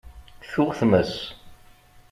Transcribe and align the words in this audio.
Tuɣ 0.51 0.69
tmes. 0.79 1.15